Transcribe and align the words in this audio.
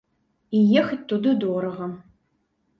І 0.59 0.61
ехаць 0.81 0.99
туды 1.13 1.35
дорага. 1.45 1.93